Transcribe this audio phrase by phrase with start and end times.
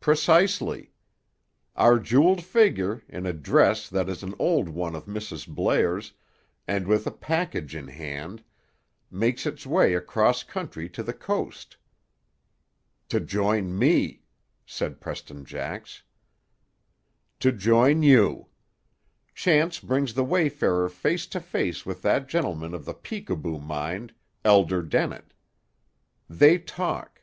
[0.00, 0.94] "Precisely.
[1.76, 5.46] Our jeweled figure, in a dress that is an old one of Mrs.
[5.46, 6.14] Blair's,
[6.66, 8.42] and with a package in hand,
[9.10, 11.76] makes its way across country to the coast."
[13.10, 14.22] "To join me,"
[14.64, 16.04] said Preston Jax.
[17.40, 18.46] "To join you.
[19.34, 24.80] Chance brings the wayfarer face to face with that gentleman of the peekaboo mind, Elder
[24.80, 25.34] Dennett.
[26.30, 27.18] They talk.